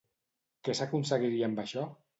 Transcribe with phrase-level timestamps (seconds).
[0.69, 1.91] Què s'aconseguiria amb això?